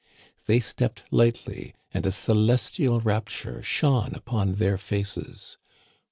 [0.47, 5.59] They stepped lightly, and a celestial rapture shone upon their faces.